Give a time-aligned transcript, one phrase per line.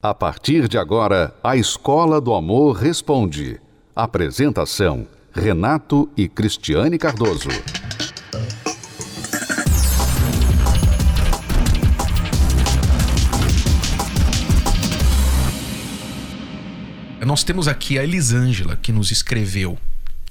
[0.00, 3.60] A partir de agora, a Escola do Amor Responde.
[3.96, 7.48] Apresentação: Renato e Cristiane Cardoso.
[17.26, 19.76] Nós temos aqui a Elisângela que nos escreveu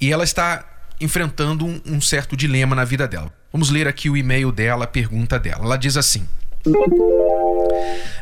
[0.00, 0.64] e ela está
[0.98, 3.30] enfrentando um, certo dilema na vida dela.
[3.52, 5.66] Vamos ler aqui o e-mail dela, a pergunta dela.
[5.66, 6.26] Ela diz assim.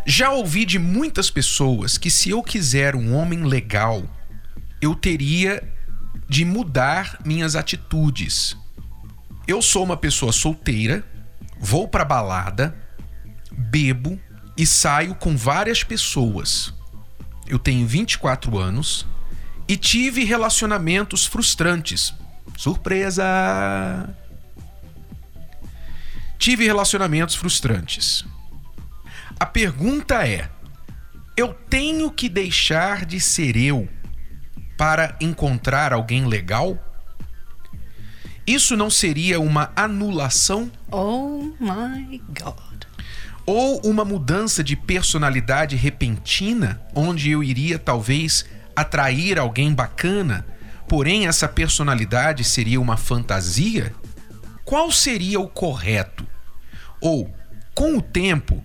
[0.09, 4.05] Já ouvi de muitas pessoas que se eu quiser um homem legal,
[4.81, 5.61] eu teria
[6.29, 8.57] de mudar minhas atitudes.
[9.49, 11.05] Eu sou uma pessoa solteira,
[11.59, 12.77] vou pra balada,
[13.51, 14.17] bebo
[14.57, 16.73] e saio com várias pessoas.
[17.45, 19.05] Eu tenho 24 anos
[19.67, 22.15] e tive relacionamentos frustrantes.
[22.57, 23.25] Surpresa!
[26.39, 28.25] Tive relacionamentos frustrantes.
[29.39, 30.49] A pergunta é:
[31.37, 33.87] eu tenho que deixar de ser eu
[34.77, 36.79] para encontrar alguém legal?
[38.47, 40.71] Isso não seria uma anulação?
[40.91, 42.85] Oh my God.
[43.45, 50.47] Ou uma mudança de personalidade repentina, onde eu iria talvez atrair alguém bacana,
[50.89, 53.93] porém essa personalidade seria uma fantasia?
[54.65, 56.27] Qual seria o correto?
[57.01, 57.33] Ou,
[57.75, 58.65] com o tempo,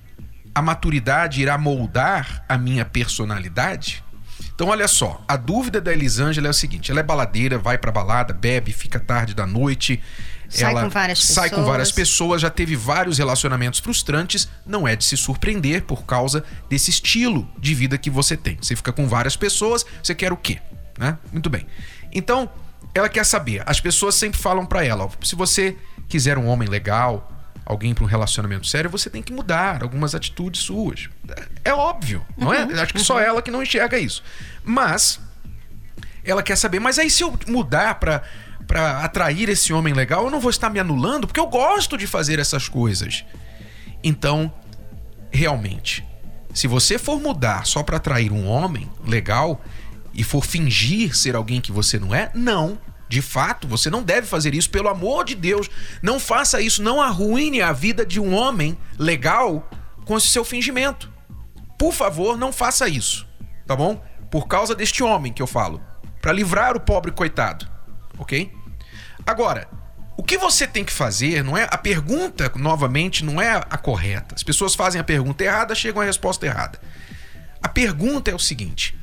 [0.54, 4.04] a maturidade irá moldar a minha personalidade?
[4.54, 7.92] Então, olha só, a dúvida da Elisângela é o seguinte: ela é baladeira, vai pra
[7.92, 10.02] balada, bebe, fica tarde da noite.
[10.50, 11.68] Sai ela com várias sai com pessoas.
[11.68, 14.50] várias pessoas, já teve vários relacionamentos frustrantes.
[14.66, 18.58] Não é de se surpreender por causa desse estilo de vida que você tem.
[18.62, 20.60] Você fica com várias pessoas, você quer o quê?
[20.98, 21.18] Né?
[21.32, 21.66] Muito bem.
[22.12, 22.50] Então,
[22.94, 23.64] ela quer saber.
[23.66, 25.78] As pessoas sempre falam pra ela: ó, se você
[26.10, 27.32] quiser um homem legal,
[27.66, 31.10] alguém para um relacionamento sério, você tem que mudar algumas atitudes suas.
[31.64, 32.64] É, óbvio, não é?
[32.82, 34.24] Acho que só ela que não enxerga isso.
[34.64, 35.20] Mas
[36.24, 38.24] ela quer saber, mas aí se eu mudar para
[38.68, 42.08] para atrair esse homem legal, eu não vou estar me anulando, porque eu gosto de
[42.08, 43.26] fazer essas coisas.
[44.02, 44.54] Então,
[45.30, 46.06] realmente,
[46.54, 49.62] se você for mudar só para atrair um homem legal
[50.14, 52.78] e for fingir ser alguém que você não é, não.
[53.12, 55.70] De fato, você não deve fazer isso, pelo amor de Deus.
[56.02, 59.70] Não faça isso, não arruine a vida de um homem legal
[60.06, 61.12] com esse seu fingimento.
[61.78, 63.28] Por favor, não faça isso,
[63.68, 64.02] tá bom?
[64.32, 65.82] Por causa deste homem que eu falo,
[66.22, 67.68] para livrar o pobre coitado,
[68.18, 68.50] ok?
[69.26, 69.68] Agora,
[70.16, 71.68] o que você tem que fazer, não é?
[71.70, 74.36] A pergunta, novamente, não é a correta.
[74.36, 76.80] As pessoas fazem a pergunta errada, chegam à resposta errada.
[77.62, 78.98] A pergunta é o seguinte: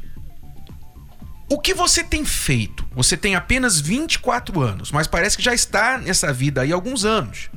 [1.48, 2.86] o que você tem feito?
[2.94, 7.04] Você tem apenas 24 anos, mas parece que já está nessa vida aí há alguns
[7.04, 7.48] anos.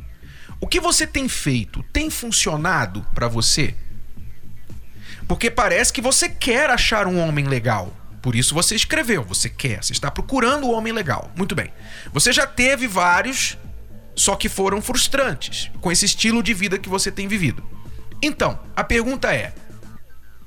[0.59, 3.75] O que você tem feito tem funcionado para você?
[5.27, 7.93] Porque parece que você quer achar um homem legal.
[8.21, 11.31] Por isso você escreveu, você quer, você está procurando o homem legal.
[11.35, 11.73] Muito bem.
[12.13, 13.57] Você já teve vários,
[14.15, 17.67] só que foram frustrantes com esse estilo de vida que você tem vivido.
[18.21, 19.53] Então, a pergunta é: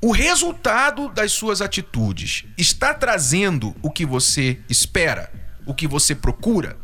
[0.04, 5.32] o resultado das suas atitudes está trazendo o que você espera,
[5.65, 6.76] o que você procura?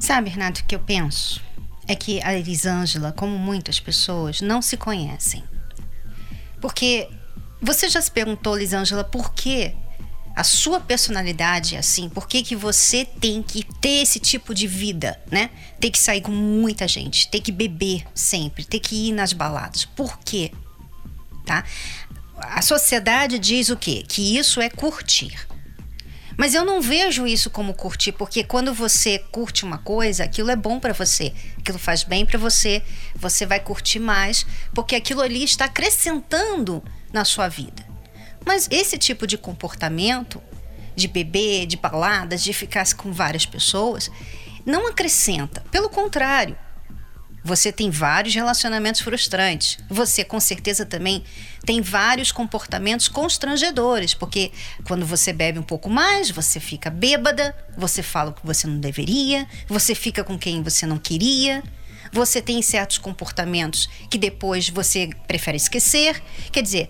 [0.00, 1.40] Sabe, Renato, o que eu penso?
[1.86, 5.44] É que a Elisângela, como muitas pessoas, não se conhecem.
[6.60, 7.08] Porque
[7.62, 9.76] você já se perguntou, Elisângela, por que
[10.34, 12.08] a sua personalidade é assim?
[12.08, 15.50] Por que, que você tem que ter esse tipo de vida, né?
[15.78, 19.84] Ter que sair com muita gente, ter que beber sempre, ter que ir nas baladas.
[19.84, 20.50] Por quê?
[21.44, 21.64] Tá?
[22.36, 24.04] A sociedade diz o quê?
[24.06, 25.46] Que isso é curtir.
[26.36, 30.56] Mas eu não vejo isso como curtir, porque quando você curte uma coisa, aquilo é
[30.56, 32.82] bom para você, aquilo faz bem para você,
[33.14, 34.44] você vai curtir mais,
[34.74, 36.82] porque aquilo ali está acrescentando
[37.12, 37.86] na sua vida.
[38.44, 40.42] Mas esse tipo de comportamento,
[40.96, 44.10] de beber, de baladas, de ficar com várias pessoas,
[44.66, 45.64] não acrescenta.
[45.70, 46.56] Pelo contrário,
[47.44, 49.76] você tem vários relacionamentos frustrantes.
[49.90, 51.22] Você, com certeza, também
[51.66, 54.50] tem vários comportamentos constrangedores, porque
[54.84, 58.80] quando você bebe um pouco mais, você fica bêbada, você fala o que você não
[58.80, 61.62] deveria, você fica com quem você não queria,
[62.10, 66.22] você tem certos comportamentos que depois você prefere esquecer.
[66.50, 66.88] Quer dizer,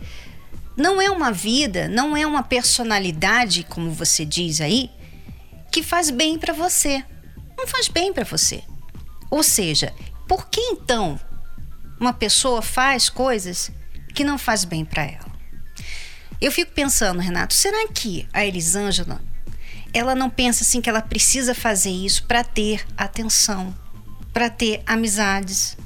[0.76, 4.88] não é uma vida, não é uma personalidade, como você diz aí,
[5.72, 7.04] que faz bem para você.
[7.58, 8.62] Não faz bem para você.
[9.30, 9.92] Ou seja,
[10.26, 11.18] por que então
[11.98, 13.70] uma pessoa faz coisas
[14.14, 15.32] que não faz bem para ela?
[16.40, 19.20] Eu fico pensando, Renato, será que a Elisângela
[19.92, 23.74] ela não pensa assim que ela precisa fazer isso para ter atenção,
[24.32, 25.76] para ter amizades,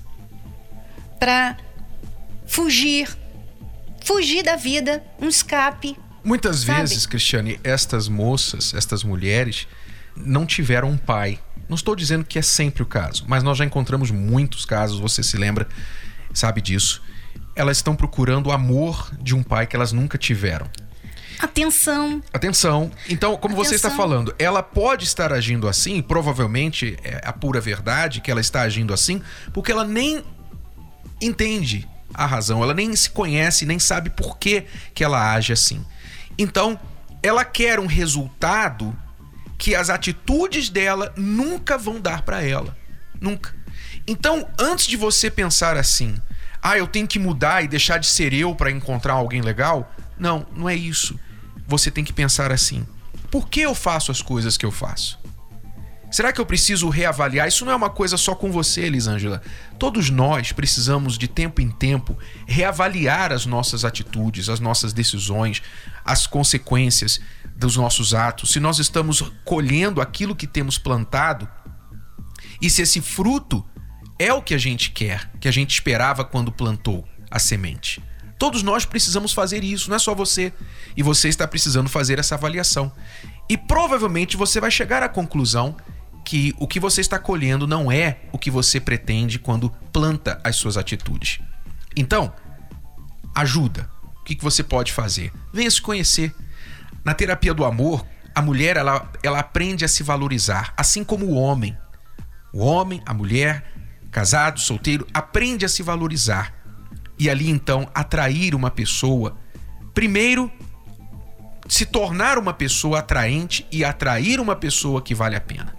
[1.19, 1.56] para
[2.46, 3.06] fugir
[4.08, 5.94] fugir da vida, um escape.
[6.25, 6.81] Muitas Sabe?
[6.81, 9.69] vezes, Cristiane, estas moças, estas mulheres,
[10.17, 11.38] não tiveram um pai.
[11.69, 15.23] Não estou dizendo que é sempre o caso, mas nós já encontramos muitos casos, você
[15.23, 15.69] se lembra,
[16.32, 17.03] sabe disso.
[17.55, 20.67] Elas estão procurando o amor de um pai que elas nunca tiveram.
[21.38, 22.23] Atenção.
[22.32, 22.91] Atenção.
[23.09, 24.05] Então, como você está Atenção.
[24.05, 28.93] falando, ela pode estar agindo assim, provavelmente é a pura verdade que ela está agindo
[28.93, 29.23] assim,
[29.53, 30.25] porque ela nem
[31.21, 34.64] entende a razão, ela nem se conhece, nem sabe por que,
[34.94, 35.85] que ela age assim.
[36.37, 36.79] Então,
[37.23, 38.97] ela quer um resultado
[39.58, 42.76] que as atitudes dela nunca vão dar para ela.
[43.20, 43.55] Nunca.
[44.06, 46.14] Então, antes de você pensar assim,
[46.62, 50.46] ah, eu tenho que mudar e deixar de ser eu para encontrar alguém legal, não,
[50.55, 51.19] não é isso.
[51.66, 52.87] Você tem que pensar assim:
[53.31, 55.19] por que eu faço as coisas que eu faço?
[56.10, 57.46] Será que eu preciso reavaliar?
[57.46, 59.43] Isso não é uma coisa só com você, Elisângela.
[59.78, 62.16] Todos nós precisamos, de tempo em tempo,
[62.46, 65.62] reavaliar as nossas atitudes, as nossas decisões,
[66.05, 67.20] as consequências
[67.55, 68.52] dos nossos atos.
[68.52, 71.49] Se nós estamos colhendo aquilo que temos plantado
[72.61, 73.64] e se esse fruto
[74.19, 78.02] é o que a gente quer, que a gente esperava quando plantou a semente.
[78.38, 80.52] Todos nós precisamos fazer isso, não é só você.
[80.96, 82.93] E você está precisando fazer essa avaliação.
[83.49, 85.76] E provavelmente você vai chegar à conclusão
[86.28, 90.56] que o que você está colhendo não é o que você pretende quando planta as
[90.56, 91.40] suas atitudes.
[91.96, 92.30] Então,
[93.34, 93.88] ajuda.
[94.20, 95.32] O que você pode fazer?
[95.54, 96.34] Venha se conhecer.
[97.02, 98.04] Na terapia do amor,
[98.34, 101.75] a mulher ela, ela aprende a se valorizar, assim como o homem.
[102.52, 103.64] O homem, a mulher,
[104.10, 106.52] casado, solteiro, aprende a se valorizar.
[107.19, 109.38] E ali então atrair uma pessoa.
[109.94, 110.52] Primeiro,
[111.66, 115.77] se tornar uma pessoa atraente e atrair uma pessoa que vale a pena.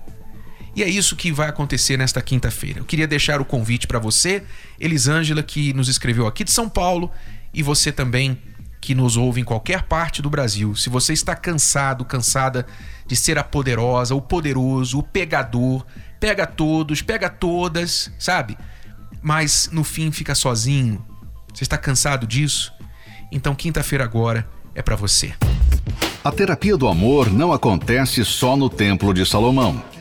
[0.80, 2.80] E é isso que vai acontecer nesta quinta-feira.
[2.80, 4.44] Eu queria deixar o convite para você,
[4.80, 7.12] Elisângela, que nos escreveu aqui de São Paulo,
[7.54, 8.40] e você também
[8.80, 10.74] que nos ouve em qualquer parte do Brasil.
[10.78, 12.66] Se você está cansado, cansada
[13.06, 15.86] de ser a poderosa, o poderoso, o pegador,
[16.18, 18.58] pega todos, pega todas, sabe?
[19.22, 21.06] Mas no fim fica sozinho.
[21.54, 22.72] Você está cansado disso?
[23.30, 25.34] Então quinta-feira agora é para você.
[26.24, 29.84] A terapia do amor não acontece só no Templo de Salomão.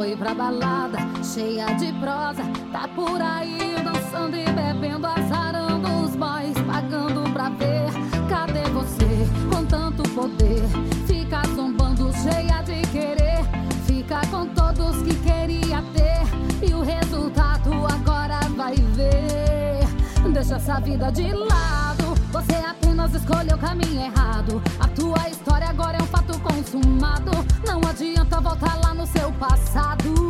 [0.00, 2.42] Foi pra balada, cheia de prosa.
[2.72, 7.84] Tá por aí dançando e bebendo, azarando os boys, pagando pra ver.
[8.26, 10.62] Cadê você, com tanto poder?
[11.06, 13.44] Fica zombando, cheia de querer.
[13.86, 16.66] Fica com todos que queria ter.
[16.66, 19.86] E o resultado agora vai ver.
[20.32, 22.14] Deixa essa vida de lado.
[22.32, 24.62] Você apenas escolheu o caminho errado.
[24.80, 27.32] A tua história agora é um fato consumado.
[27.70, 30.29] Não adianta voltar lá no seu passado.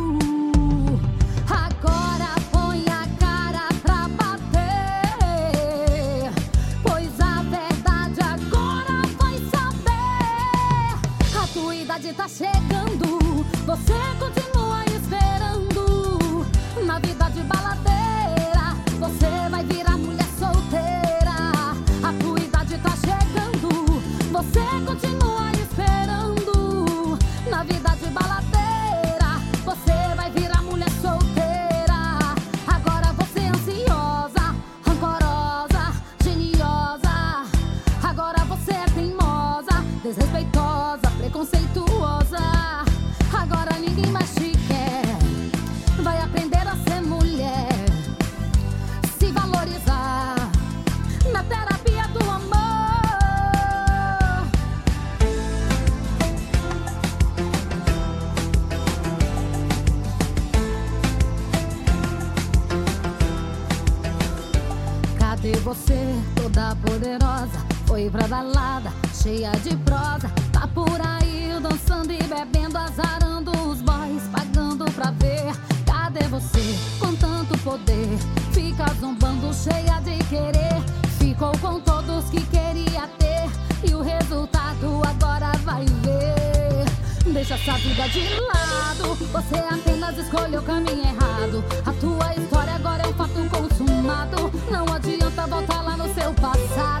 [76.61, 78.07] Você, com tanto poder?
[78.51, 80.81] Fica zombando, cheia de querer.
[81.17, 83.49] Ficou com todos que queria ter.
[83.83, 87.31] E o resultado agora vai ver.
[87.33, 89.15] Deixa essa vida de lado.
[89.15, 91.63] Você apenas escolheu o caminho errado.
[91.85, 94.51] A tua história agora é um fato consumado.
[94.69, 97.00] Não adianta voltar lá no seu passado.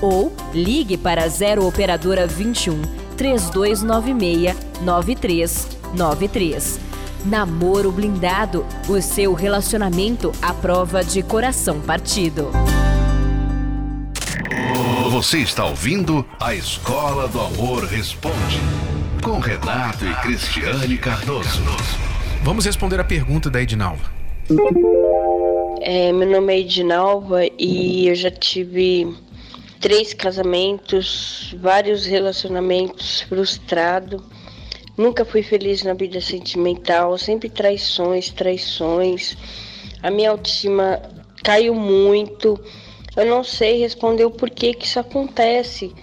[0.00, 2.80] ou ligue para 0 operadora 21
[3.16, 6.80] 3296 9393.
[7.24, 12.50] Namoro blindado, o seu relacionamento à prova de coração partido.
[15.10, 18.60] Você está ouvindo a Escola do Amor Responde
[19.22, 21.60] com Renato e Cristiane Cardoso.
[22.44, 24.10] Vamos responder a pergunta da Edinalva.
[25.80, 29.12] É, meu nome é Edinalva e eu já tive
[29.80, 34.22] três casamentos, vários relacionamentos frustrados.
[34.96, 39.36] Nunca fui feliz na vida sentimental, sempre traições, traições.
[40.02, 41.00] A minha autoestima
[41.44, 42.58] caiu muito.
[43.16, 45.94] Eu não sei responder o porquê que isso acontece.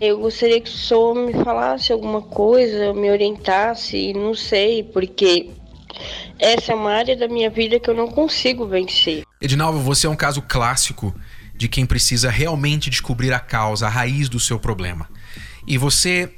[0.00, 5.50] Eu gostaria que o senhor me falasse alguma coisa, me orientasse, não sei, porque
[6.38, 9.24] essa é uma área da minha vida que eu não consigo vencer.
[9.40, 11.14] Edinalva, você é um caso clássico
[11.60, 15.06] de quem precisa realmente descobrir a causa, a raiz do seu problema.
[15.66, 16.32] E você,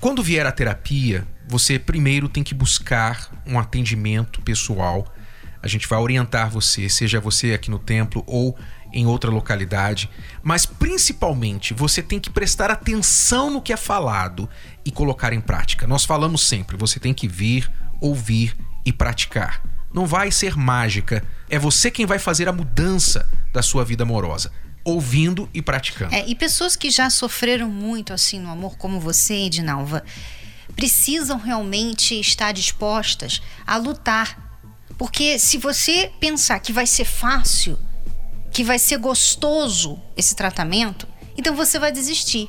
[0.00, 5.12] quando vier à terapia, você primeiro tem que buscar um atendimento pessoal.
[5.60, 8.56] A gente vai orientar você, seja você aqui no templo ou
[8.92, 10.08] em outra localidade,
[10.44, 14.48] mas principalmente você tem que prestar atenção no que é falado
[14.84, 15.88] e colocar em prática.
[15.88, 17.68] Nós falamos sempre, você tem que vir,
[18.00, 18.56] ouvir
[18.86, 19.60] e praticar.
[19.92, 24.52] Não vai ser mágica, é você quem vai fazer a mudança da sua vida amorosa,
[24.84, 26.14] ouvindo e praticando.
[26.14, 30.04] É, e pessoas que já sofreram muito assim no amor, como você, Edinalva,
[30.74, 34.48] precisam realmente estar dispostas a lutar.
[34.96, 37.78] Porque se você pensar que vai ser fácil,
[38.50, 42.48] que vai ser gostoso esse tratamento, então você vai desistir.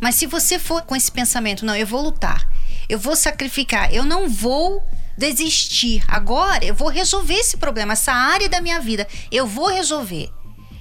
[0.00, 2.50] Mas se você for com esse pensamento, não, eu vou lutar,
[2.88, 4.82] eu vou sacrificar, eu não vou
[5.20, 6.02] desistir.
[6.08, 10.30] Agora eu vou resolver esse problema, essa área da minha vida, eu vou resolver.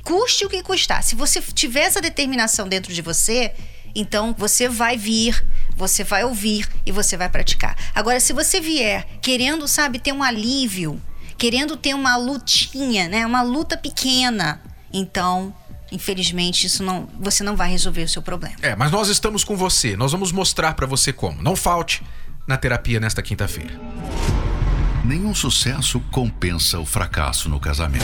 [0.03, 1.03] Custe o que custar.
[1.03, 3.53] Se você tiver essa determinação dentro de você,
[3.93, 7.75] então você vai vir, você vai ouvir e você vai praticar.
[7.93, 10.99] Agora, se você vier querendo, sabe, ter um alívio,
[11.37, 15.53] querendo ter uma lutinha, né, uma luta pequena, então
[15.91, 18.55] Infelizmente, isso não, você não vai resolver o seu problema.
[18.61, 19.97] É, mas nós estamos com você.
[19.97, 21.41] Nós vamos mostrar para você como.
[21.41, 22.03] Não falte
[22.49, 23.79] na terapia nesta quinta-feira.
[25.05, 28.03] Nenhum sucesso compensa o fracasso no casamento.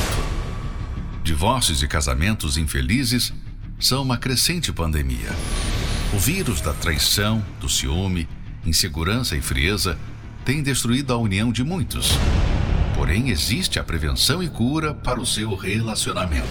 [1.23, 3.33] Divórcios e casamentos infelizes
[3.79, 5.31] são uma crescente pandemia.
[6.13, 8.29] O vírus da traição, do ciúme,
[8.63, 9.97] insegurança e frieza
[10.45, 12.11] tem destruído a união de muitos.
[12.93, 16.47] Porém, existe a prevenção e cura para o seu relacionamento.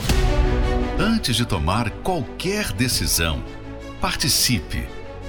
[0.99, 3.45] Antes de tomar qualquer decisão,
[4.01, 4.83] participe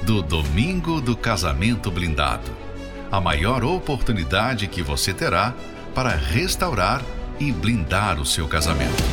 [0.03, 2.65] do Domingo do Casamento Blindado
[3.11, 5.53] a maior oportunidade que você terá
[5.93, 7.01] para restaurar
[7.39, 9.03] e blindar o seu casamento.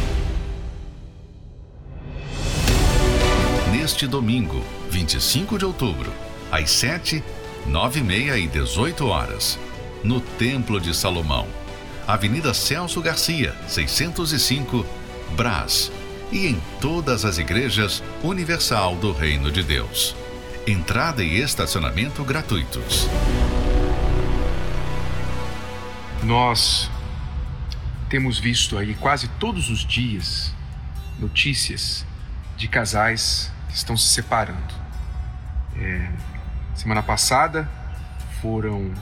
[3.71, 6.13] Neste domingo, 25 de outubro,
[6.51, 7.23] às 7,
[7.67, 9.59] 9 e meia e 18 horas,
[10.03, 11.47] no Templo de Salomão,
[12.07, 14.85] Avenida Celso Garcia, 605,
[15.37, 15.93] Brás.
[16.33, 20.17] E em todas as igrejas Universal do Reino de Deus.
[20.67, 23.09] Entrada e estacionamento gratuitos.
[26.23, 26.89] Nós
[28.09, 30.55] temos visto aí quase todos os dias
[31.19, 32.07] notícias
[32.57, 34.73] de casais que estão se separando.
[35.77, 36.13] É,
[36.77, 37.69] semana passada
[38.41, 38.95] foram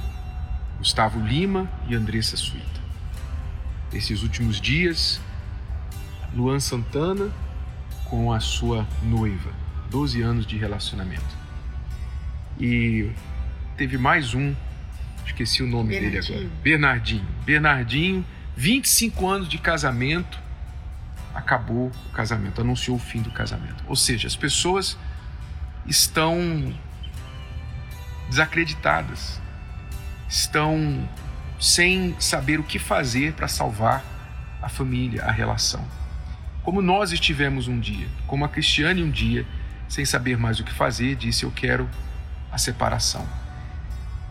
[0.79, 2.81] Gustavo Lima e Andressa Suíta.
[3.93, 5.21] Esses últimos dias,
[6.35, 7.31] Luan Santana
[8.07, 9.52] com a sua noiva,
[9.90, 11.39] 12 anos de relacionamento.
[12.61, 13.11] E
[13.76, 14.55] teve mais um,
[15.25, 17.26] esqueci o nome dele agora, Bernardinho.
[17.45, 18.25] Bernardinho
[18.57, 20.38] 25 anos de casamento,
[21.35, 23.83] acabou o casamento, anunciou o fim do casamento.
[23.88, 24.99] Ou seja, as pessoas
[25.87, 26.75] estão
[28.29, 29.40] desacreditadas,
[30.29, 31.09] estão
[31.59, 34.05] sem saber o que fazer para salvar
[34.61, 35.83] a família, a relação.
[36.62, 39.47] Como nós estivemos um dia, como a Cristiane um dia,
[39.88, 41.88] sem saber mais o que fazer, disse: Eu quero
[42.52, 43.26] a separação.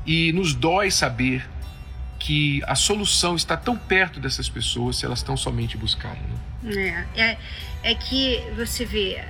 [0.05, 1.47] E nos dói saber
[2.19, 6.21] que a solução está tão perto dessas pessoas se elas estão somente buscarem.
[6.61, 7.07] Né?
[7.15, 7.38] É, é,
[7.83, 9.23] é que você vê,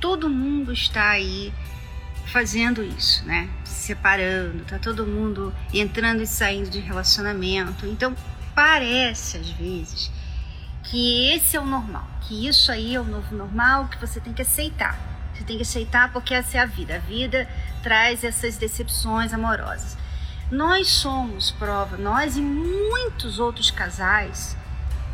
[0.00, 1.52] todo mundo está aí
[2.26, 3.48] fazendo isso, né?
[3.64, 7.86] Se separando, tá todo mundo entrando e saindo de relacionamento.
[7.86, 8.16] Então
[8.54, 10.10] parece às vezes
[10.84, 14.32] que esse é o normal, que isso aí é o novo normal, que você tem
[14.32, 14.98] que aceitar.
[15.34, 16.96] Você tem que aceitar porque essa é a vida.
[16.96, 17.48] A vida
[17.84, 19.98] traz essas decepções amorosas.
[20.50, 24.56] Nós somos prova, nós e muitos outros casais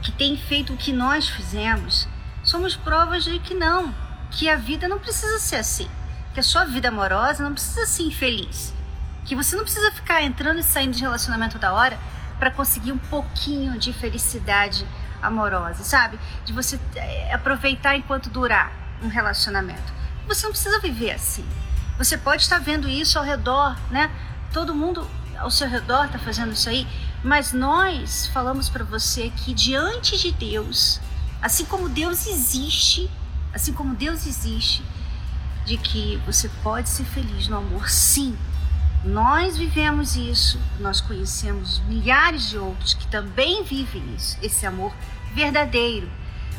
[0.01, 2.09] que têm feito o que nós fizemos,
[2.45, 3.93] somos provas de que não,
[4.31, 5.91] que a vida não precisa ser assim,
[6.33, 8.73] que a sua vida amorosa não precisa ser infeliz,
[9.25, 11.99] que você não precisa ficar entrando e saindo de relacionamento da hora
[12.39, 14.87] para conseguir um pouquinho de felicidade
[15.21, 16.19] amorosa, sabe?
[16.45, 18.73] De você eh, aproveitar enquanto durar
[19.03, 19.93] um relacionamento.
[20.29, 21.45] Você não precisa viver assim.
[22.01, 24.11] Você pode estar vendo isso ao redor, né?
[24.55, 25.07] Todo mundo
[25.39, 26.89] ao seu redor está fazendo isso aí,
[27.23, 30.99] mas nós falamos para você que diante de Deus,
[31.43, 33.11] assim como Deus existe,
[33.53, 34.83] assim como Deus existe,
[35.67, 38.35] de que você pode ser feliz no amor, sim.
[39.05, 44.95] Nós vivemos isso, nós conhecemos milhares de outros que também vivem isso, esse amor
[45.35, 46.11] verdadeiro.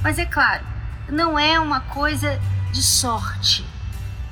[0.04, 0.64] Mas é claro,
[1.10, 2.40] não é uma coisa
[2.72, 3.66] de sorte,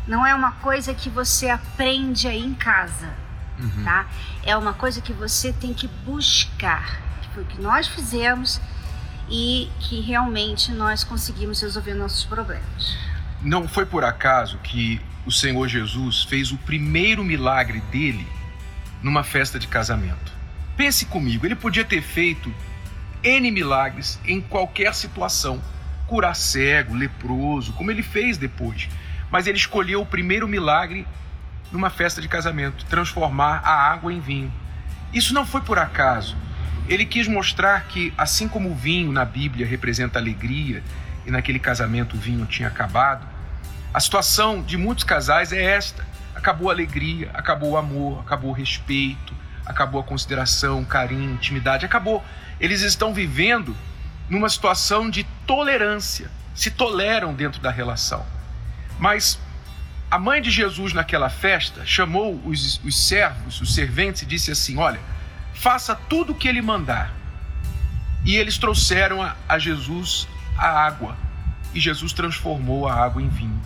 [0.09, 3.07] não é uma coisa que você aprende aí em casa
[3.59, 3.83] uhum.
[3.83, 4.07] tá?
[4.43, 8.59] É uma coisa que você tem que buscar, que foi o que nós fizemos
[9.29, 12.97] e que realmente nós conseguimos resolver nossos problemas.
[13.41, 18.27] Não foi por acaso que o Senhor Jesus fez o primeiro milagre dele
[19.03, 20.31] numa festa de casamento.
[20.75, 22.53] Pense comigo, ele podia ter feito
[23.21, 25.61] N milagres em qualquer situação,
[26.07, 28.89] curar cego, leproso, como ele fez depois.
[29.31, 31.07] Mas ele escolheu o primeiro milagre
[31.71, 34.51] numa festa de casamento, transformar a água em vinho.
[35.13, 36.35] Isso não foi por acaso.
[36.87, 40.83] Ele quis mostrar que, assim como o vinho na Bíblia representa alegria
[41.25, 43.27] e naquele casamento o vinho tinha acabado,
[43.93, 48.53] a situação de muitos casais é esta: acabou a alegria, acabou o amor, acabou o
[48.53, 49.33] respeito,
[49.65, 52.23] acabou a consideração, carinho, intimidade, acabou.
[52.59, 53.75] Eles estão vivendo
[54.27, 58.25] numa situação de tolerância, se toleram dentro da relação.
[58.99, 59.39] Mas
[60.11, 64.77] a mãe de Jesus, naquela festa, chamou os, os servos, os serventes, e disse assim:
[64.77, 64.99] Olha,
[65.53, 67.13] faça tudo o que ele mandar.
[68.25, 71.15] E eles trouxeram a, a Jesus a água,
[71.73, 73.61] e Jesus transformou a água em vinho.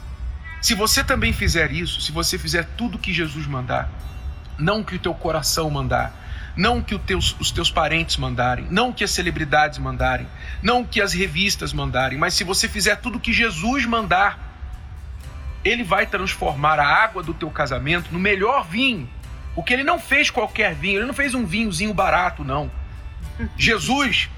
[0.61, 3.89] Se você também fizer isso, se você fizer tudo o que Jesus mandar,
[4.57, 6.13] não o que o teu coração mandar,
[6.55, 10.27] não o que teus, os teus parentes mandarem, não o que as celebridades mandarem,
[10.61, 14.52] não o que as revistas mandarem, mas se você fizer tudo o que Jesus mandar,
[15.63, 19.09] ele vai transformar a água do teu casamento no melhor vinho.
[19.55, 22.71] Porque ele não fez qualquer vinho, ele não fez um vinhozinho barato, não.
[23.57, 24.29] Jesus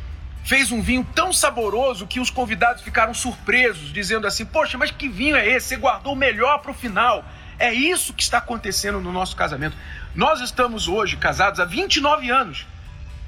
[0.44, 5.08] fez um vinho tão saboroso que os convidados ficaram surpresos, dizendo assim: Poxa, mas que
[5.08, 5.70] vinho é esse?
[5.70, 7.26] Você guardou o melhor para o final.
[7.58, 9.78] É isso que está acontecendo no nosso casamento.
[10.14, 12.68] Nós estamos hoje casados há 29 anos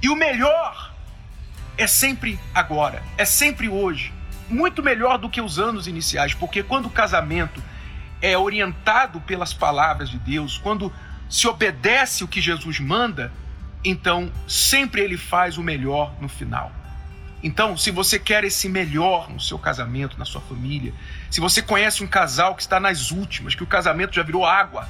[0.01, 0.93] e o melhor
[1.77, 4.13] é sempre agora, é sempre hoje.
[4.49, 7.61] Muito melhor do que os anos iniciais, porque quando o casamento
[8.21, 10.91] é orientado pelas palavras de Deus, quando
[11.29, 13.31] se obedece o que Jesus manda,
[13.83, 16.71] então sempre ele faz o melhor no final.
[17.43, 20.93] Então, se você quer esse melhor no seu casamento, na sua família,
[21.29, 24.87] se você conhece um casal que está nas últimas, que o casamento já virou água,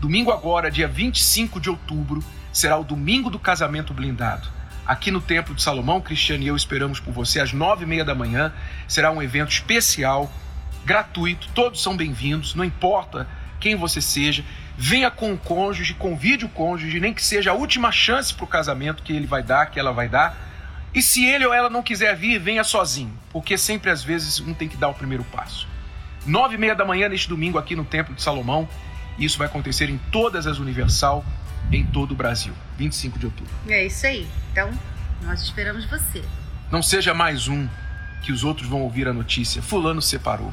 [0.00, 4.48] domingo agora, dia 25 de outubro, será o domingo do casamento blindado.
[4.86, 6.00] aqui no Templo de Salomão.
[6.00, 8.52] Cristiano e eu esperamos por você às nove e meia da manhã.
[8.86, 10.32] Será um evento especial,
[10.86, 11.48] gratuito.
[11.52, 13.26] Todos são bem-vindos, não importa
[13.58, 14.44] quem você seja.
[14.78, 18.48] Venha com o cônjuge, convide o cônjuge, nem que seja a última chance para o
[18.48, 20.38] casamento que ele vai dar, que ela vai dar.
[20.94, 24.54] E se ele ou ela não quiser vir, venha sozinho, porque sempre às vezes um
[24.54, 25.66] tem que dar o primeiro passo.
[26.24, 28.68] Nove e meia da manhã neste domingo aqui no Templo de Salomão.
[29.18, 31.24] Isso vai acontecer em todas as Universal,
[31.72, 32.52] em todo o Brasil.
[32.78, 33.52] 25 de outubro.
[33.68, 34.26] É isso aí.
[34.52, 34.70] Então,
[35.22, 36.22] nós esperamos você.
[36.70, 37.68] Não seja mais um
[38.22, 39.60] que os outros vão ouvir a notícia.
[39.62, 40.52] Fulano separou.